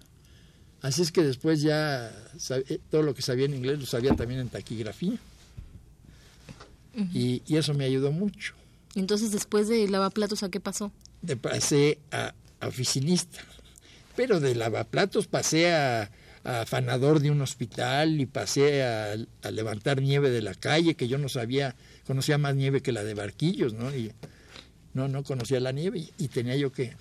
Así 0.83 1.01
es 1.01 1.11
que 1.11 1.23
después 1.23 1.63
ya 1.63 2.11
eh, 2.51 2.81
todo 2.91 3.03
lo 3.03 3.15
que 3.15 3.23
sabía 3.23 3.47
en 3.47 3.55
inglés 3.55 3.79
lo 3.81 3.87
sabía 3.87 4.15
también 4.15 4.41
en 4.41 4.49
taquigrafía. 4.51 5.19
y, 7.15 7.43
y, 7.47 7.57
eso 7.57 7.73
me 7.73 7.85
ayudó 7.85 8.13
mucho. 8.13 8.55
Entonces, 8.95 9.31
después 9.33 9.69
de 9.69 9.89
lavaplatos, 9.89 10.43
¿a 10.43 10.51
qué 10.51 10.61
pasó? 10.61 10.93
De 11.23 11.37
pasé 11.37 11.99
a, 12.11 12.35
oficinista. 12.61 13.41
Pero 14.17 14.41
de 14.41 14.55
lavaplatos 14.55 15.27
pasé 15.27 15.73
a, 15.73 16.11
afanador 16.45 17.21
de 17.21 17.31
un 17.31 17.41
hospital 17.43 18.21
y 18.21 18.27
pasé 18.27 18.83
a, 18.83 19.17
levantar 19.51 20.01
nieve 20.01 20.31
de 20.31 20.43
la 20.43 20.55
calle, 20.55 20.95
que 20.95 21.09
yo 21.09 21.19
no 21.19 21.29
sabía, 21.29 21.77
conocía 22.07 22.39
más 22.39 22.55
nieve 22.55 22.83
que 22.83 22.93
la 22.93 23.05
de 23.05 23.15
barquillos, 23.15 23.75
¿no? 23.75 23.95
Y 23.95 24.13
no, 24.95 25.09
no 25.09 25.23
conocía 25.25 25.61
la 25.61 25.73
nieve 25.73 26.09
y, 26.19 26.29
tenía 26.29 26.57
yo 26.57 26.73
que, 26.73 26.97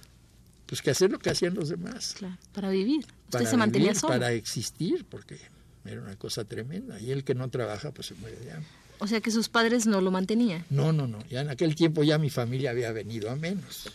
pues 0.65 0.81
que 0.81 0.91
hacer 0.91 1.11
lo 1.11 1.19
que 1.19 1.29
hacían 1.29 1.53
los 1.53 1.69
demás. 1.69 2.15
Claro, 2.17 2.37
para 2.53 2.69
vivir. 2.69 3.05
Usted 3.31 3.45
se 3.45 3.57
mantenía 3.57 3.95
solo. 3.95 4.13
Para 4.13 4.31
existir, 4.31 5.05
porque 5.09 5.37
era 5.85 6.01
una 6.01 6.15
cosa 6.15 6.43
tremenda. 6.43 6.99
Y 6.99 7.11
el 7.11 7.23
que 7.23 7.35
no 7.35 7.49
trabaja, 7.49 7.91
pues 7.91 8.07
se 8.07 8.15
muere 8.15 8.37
de 8.37 8.51
hambre. 8.51 8.69
O 8.99 9.07
sea 9.07 9.21
que 9.21 9.31
sus 9.31 9.49
padres 9.49 9.85
no 9.87 10.01
lo 10.01 10.11
mantenían. 10.11 10.65
No, 10.69 10.93
no, 10.93 11.07
no. 11.07 11.19
Ya 11.27 11.41
en 11.41 11.49
aquel 11.49 11.75
tiempo 11.75 12.03
ya 12.03 12.17
mi 12.17 12.29
familia 12.29 12.71
había 12.71 12.91
venido 12.91 13.29
a 13.29 13.35
menos. 13.35 13.91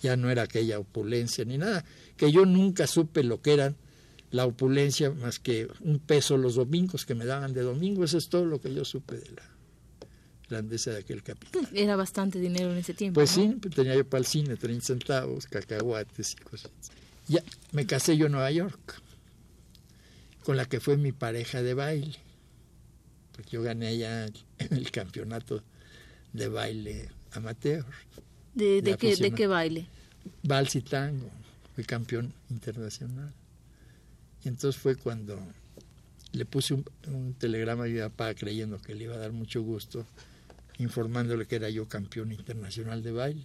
Ya 0.00 0.16
no 0.16 0.30
era 0.30 0.42
aquella 0.42 0.78
opulencia 0.78 1.44
ni 1.44 1.58
nada. 1.58 1.84
Que 2.16 2.30
yo 2.30 2.46
nunca 2.46 2.86
supe 2.86 3.24
lo 3.24 3.42
que 3.42 3.54
era 3.54 3.74
la 4.30 4.46
opulencia 4.46 5.10
más 5.10 5.38
que 5.38 5.68
un 5.80 5.98
peso 5.98 6.36
los 6.36 6.54
domingos 6.54 7.06
que 7.06 7.14
me 7.14 7.24
daban 7.24 7.52
de 7.52 7.62
domingo. 7.62 8.04
Eso 8.04 8.18
es 8.18 8.28
todo 8.28 8.44
lo 8.44 8.60
que 8.60 8.72
yo 8.72 8.84
supe 8.84 9.16
de 9.16 9.30
la 9.30 9.42
grandeza 10.48 10.92
de 10.92 10.98
aquel. 10.98 11.22
Pues, 11.22 11.68
era 11.74 11.96
bastante 11.96 12.38
dinero 12.38 12.72
en 12.72 12.78
ese 12.78 12.94
tiempo. 12.94 13.20
Pues 13.20 13.30
sí, 13.30 13.56
tenía 13.74 13.96
yo 13.96 14.08
para 14.08 14.20
el 14.20 14.26
cine 14.26 14.56
30 14.56 14.84
centavos, 14.84 15.46
cacahuates 15.46 16.32
y 16.32 16.36
cosas. 16.36 16.70
Ya 17.26 17.42
me 17.72 17.86
casé 17.86 18.16
yo 18.16 18.26
en 18.26 18.32
Nueva 18.32 18.50
York, 18.50 19.02
con 20.44 20.56
la 20.56 20.64
que 20.64 20.80
fue 20.80 20.96
mi 20.96 21.12
pareja 21.12 21.62
de 21.62 21.74
baile 21.74 22.18
porque 23.38 23.52
yo 23.52 23.62
gané 23.62 23.86
allá 23.86 24.26
el 24.58 24.90
campeonato 24.90 25.62
de 26.32 26.48
baile 26.48 27.08
amateur. 27.30 27.84
¿De, 28.54 28.82
de, 28.82 28.96
qué, 28.96 29.16
¿de 29.16 29.32
qué, 29.32 29.46
baile? 29.46 29.86
Vals 30.42 30.74
y 30.76 30.82
tango, 30.82 31.30
fui 31.74 31.84
campeón 31.84 32.32
internacional. 32.50 33.32
Y 34.44 34.48
entonces 34.48 34.80
fue 34.80 34.96
cuando 34.96 35.38
le 36.32 36.44
puse 36.44 36.74
un, 36.74 37.34
telegrama 37.38 37.84
a 37.84 37.86
mi 37.86 37.98
papá 37.98 38.34
creyendo 38.34 38.80
que 38.80 38.94
le 38.94 39.04
iba 39.04 39.14
a 39.14 39.18
dar 39.18 39.32
mucho 39.32 39.62
gusto, 39.62 40.06
informándole 40.78 41.46
que 41.46 41.56
era 41.56 41.70
yo 41.70 41.88
campeón 41.88 42.32
internacional 42.32 43.02
de 43.02 43.12
baile. 43.12 43.44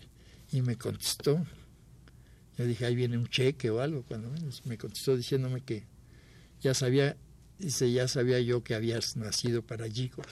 Y 0.52 0.62
me 0.62 0.78
contestó. 0.78 1.44
Yo 2.58 2.66
dije, 2.66 2.86
ahí 2.86 2.96
viene 2.96 3.18
un 3.18 3.28
cheque 3.28 3.70
o 3.72 3.82
algo, 3.82 4.04
cuando 4.04 4.30
menos. 4.30 4.66
Me 4.66 4.78
contestó 4.78 5.18
diciéndome 5.18 5.62
que 5.62 5.84
ya 6.62 6.74
sabía 6.74 7.18
Dice, 7.60 7.92
ya 7.92 8.08
sabía 8.08 8.40
yo 8.42 8.64
que 8.64 8.76
habías 8.76 9.16
nacido 9.16 9.62
para 9.62 9.90
Gigolo. 9.90 10.28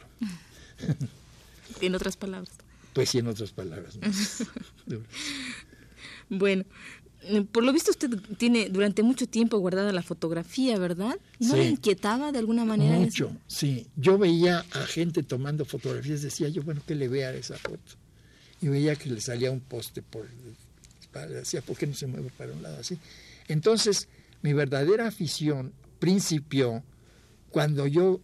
en 1.81 1.95
otras 1.95 2.17
palabras. 2.17 2.51
Pues 2.93 3.09
sí, 3.09 3.19
en 3.19 3.27
otras 3.27 3.51
palabras. 3.51 3.97
bueno, 6.29 6.65
por 7.51 7.63
lo 7.63 7.71
visto 7.71 7.91
usted 7.91 8.09
tiene 8.37 8.69
durante 8.69 9.03
mucho 9.03 9.27
tiempo 9.27 9.57
guardada 9.59 9.91
la 9.91 10.01
fotografía, 10.01 10.77
¿verdad? 10.77 11.17
¿No 11.39 11.55
le 11.55 11.69
inquietaba 11.69 12.31
de 12.31 12.39
alguna 12.39 12.65
manera? 12.65 12.97
Mucho, 12.97 13.35
sí. 13.47 13.87
Yo 13.95 14.17
veía 14.17 14.65
a 14.71 14.85
gente 14.85 15.23
tomando 15.23 15.65
fotografías, 15.65 16.21
decía 16.21 16.49
yo, 16.49 16.63
bueno, 16.63 16.81
que 16.85 16.95
le 16.95 17.07
vea 17.07 17.33
esa 17.33 17.57
foto. 17.57 17.97
Y 18.61 18.67
veía 18.67 18.95
que 18.95 19.09
le 19.09 19.21
salía 19.21 19.51
un 19.51 19.59
poste 19.59 20.01
por 20.01 20.27
decía, 21.19 21.61
¿por 21.61 21.77
qué 21.77 21.87
no 21.87 21.93
se 21.93 22.07
mueve 22.07 22.31
para 22.37 22.53
un 22.53 22.63
lado 22.63 22.77
así? 22.79 22.97
Entonces, 23.47 24.07
mi 24.41 24.53
verdadera 24.53 25.07
afición 25.07 25.73
principió 25.99 26.83
cuando 27.49 27.85
yo, 27.85 28.21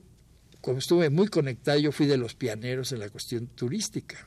como 0.62 0.80
estuve 0.80 1.10
muy 1.10 1.28
conectado, 1.28 1.80
yo 1.80 1.92
fui 1.92 2.06
de 2.06 2.18
los 2.18 2.34
pioneros 2.34 2.92
en 2.92 3.00
la 3.00 3.10
cuestión 3.10 3.48
turística. 3.48 4.26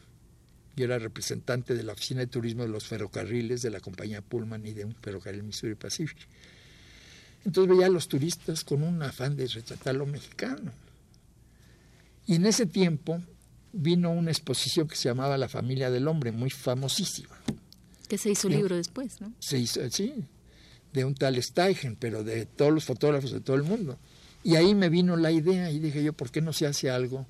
Yo 0.76 0.85
era 0.85 0.98
representante 0.98 1.74
de 1.74 1.83
la 1.83 1.92
Oficina 1.92 2.20
de 2.20 2.26
Turismo 2.26 2.62
de 2.62 2.68
los 2.68 2.87
Ferrocarriles, 2.87 3.62
de 3.62 3.70
la 3.70 3.80
compañía 3.80 4.22
Pullman 4.22 4.66
y 4.66 4.72
de 4.72 4.85
un 4.85 4.94
ferrocarril 4.94 5.42
Missouri 5.42 5.74
Pacific. 5.74 6.18
Entonces 7.44 7.74
veía 7.74 7.87
a 7.87 7.90
los 7.90 8.09
turistas 8.09 8.64
con 8.64 8.83
un 8.83 9.02
afán 9.02 9.37
de 9.37 9.46
retratar 9.46 9.94
lo 9.94 10.06
mexicano. 10.06 10.72
Y 12.26 12.37
en 12.37 12.46
ese 12.46 12.66
tiempo 12.66 13.20
vino 13.72 14.11
una 14.11 14.30
exposición 14.30 14.88
que 14.88 14.96
se 14.96 15.09
llamaba 15.09 15.38
La 15.38 15.48
familia 15.48 15.90
del 15.90 16.06
hombre, 16.09 16.33
muy 16.33 16.50
famosísima. 16.50 17.37
Que 18.09 18.18
se 18.18 18.30
hizo 18.30 18.48
libro 18.48 18.76
después, 18.76 19.20
¿no? 19.20 19.33
Se 19.38 19.59
hizo, 19.59 19.88
sí, 19.90 20.14
de 20.92 21.04
un 21.04 21.14
tal 21.14 21.40
Steichen, 21.42 21.96
pero 21.96 22.24
de 22.24 22.46
todos 22.46 22.72
los 22.72 22.85
fotógrafos 22.85 23.33
de 23.33 23.40
todo 23.40 23.56
el 23.56 23.62
mundo. 23.62 23.98
Y 24.42 24.56
ahí 24.56 24.74
me 24.74 24.88
vino 24.88 25.16
la 25.16 25.30
idea 25.30 25.70
y 25.70 25.78
dije 25.78 26.02
yo, 26.02 26.12
¿por 26.12 26.30
qué 26.30 26.40
no 26.40 26.52
se 26.52 26.66
hace 26.66 26.90
algo 26.90 27.26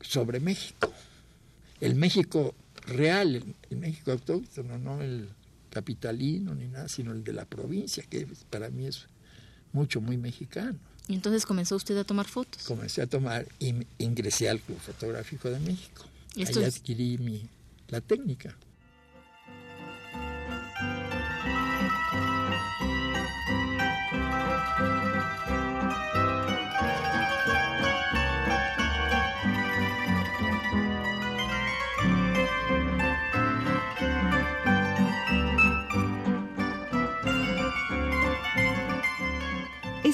sobre 0.00 0.40
México? 0.40 0.92
El 1.84 1.96
México 1.96 2.54
real, 2.86 3.44
el, 3.70 3.76
México 3.76 4.12
autóctono, 4.12 4.78
no 4.78 5.02
el 5.02 5.28
capitalino 5.70 6.54
ni 6.54 6.66
nada, 6.66 6.88
sino 6.88 7.12
el 7.12 7.24
de 7.24 7.32
la 7.32 7.44
provincia, 7.44 8.02
que 8.08 8.26
para 8.48 8.70
mí 8.70 8.86
es 8.86 9.06
mucho, 9.72 10.00
muy 10.00 10.16
mexicano. 10.16 10.78
¿Y 11.08 11.14
entonces 11.14 11.44
comenzó 11.44 11.76
usted 11.76 11.98
a 11.98 12.04
tomar 12.04 12.26
fotos? 12.26 12.62
Comencé 12.62 13.02
a 13.02 13.06
tomar 13.06 13.46
y 13.58 13.74
ingresé 13.98 14.48
al 14.48 14.60
Club 14.60 14.78
Fotográfico 14.78 15.50
de 15.50 15.60
México. 15.60 16.06
Ahí 16.36 16.64
adquirí 16.64 17.18
mi, 17.18 17.48
la 17.88 18.00
técnica. 18.00 18.56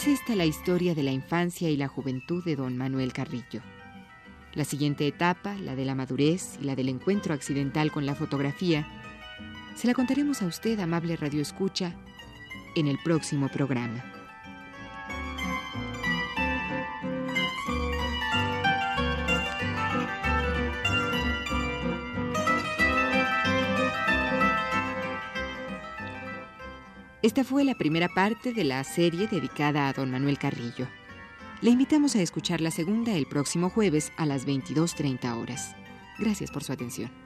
Es 0.00 0.08
esta 0.08 0.34
la 0.34 0.46
historia 0.46 0.94
de 0.94 1.02
la 1.02 1.10
infancia 1.10 1.68
y 1.68 1.76
la 1.76 1.86
juventud 1.86 2.42
de 2.42 2.56
don 2.56 2.74
Manuel 2.78 3.12
Carrillo. 3.12 3.60
La 4.54 4.64
siguiente 4.64 5.06
etapa, 5.06 5.56
la 5.56 5.76
de 5.76 5.84
la 5.84 5.94
madurez 5.94 6.56
y 6.58 6.64
la 6.64 6.74
del 6.74 6.88
encuentro 6.88 7.34
accidental 7.34 7.92
con 7.92 8.06
la 8.06 8.14
fotografía, 8.14 8.88
se 9.74 9.86
la 9.86 9.92
contaremos 9.92 10.40
a 10.40 10.46
usted, 10.46 10.80
amable 10.80 11.16
Radio 11.16 11.42
Escucha, 11.42 11.94
en 12.76 12.86
el 12.86 12.98
próximo 13.04 13.50
programa. 13.50 14.19
Esta 27.22 27.44
fue 27.44 27.64
la 27.64 27.74
primera 27.74 28.08
parte 28.08 28.54
de 28.54 28.64
la 28.64 28.82
serie 28.82 29.26
dedicada 29.26 29.88
a 29.88 29.92
don 29.92 30.10
Manuel 30.10 30.38
Carrillo. 30.38 30.88
Le 31.60 31.68
invitamos 31.68 32.16
a 32.16 32.22
escuchar 32.22 32.62
la 32.62 32.70
segunda 32.70 33.12
el 33.12 33.26
próximo 33.26 33.68
jueves 33.68 34.10
a 34.16 34.24
las 34.24 34.46
22.30 34.46 35.38
horas. 35.38 35.76
Gracias 36.18 36.50
por 36.50 36.64
su 36.64 36.72
atención. 36.72 37.19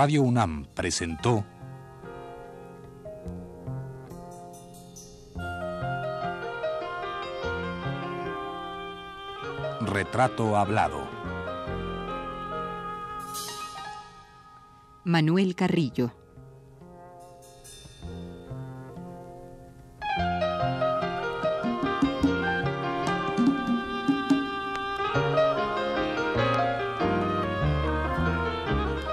Radio 0.00 0.22
UNAM 0.22 0.64
presentó 0.74 1.44
Retrato 9.82 10.56
Hablado. 10.56 11.06
Manuel 15.04 15.54
Carrillo. 15.54 16.19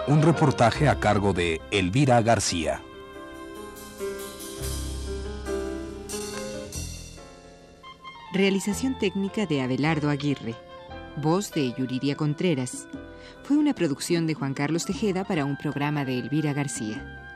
Un 0.08 0.22
reportaje 0.22 0.88
a 0.88 1.02
cargo 1.02 1.34
de 1.34 1.60
Elvira 1.70 2.22
García. 2.22 2.82
Realización 8.32 8.98
técnica 8.98 9.46
de 9.46 9.62
Abelardo 9.62 10.10
Aguirre. 10.10 10.56
Voz 11.18 11.52
de 11.52 11.74
Yuridia 11.78 12.16
Contreras. 12.16 12.88
Fue 13.44 13.58
una 13.58 13.74
producción 13.74 14.28
de 14.28 14.34
Juan 14.34 14.54
Carlos 14.54 14.86
Tejeda 14.86 15.26
para 15.26 15.44
un 15.44 15.58
programa 15.58 16.06
de 16.06 16.20
Elvira 16.20 16.54
García. 16.54 17.27